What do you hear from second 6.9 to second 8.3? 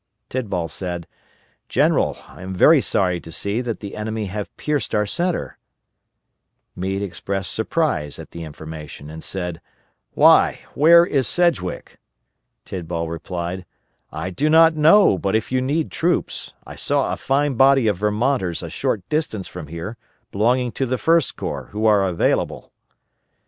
expressed surprise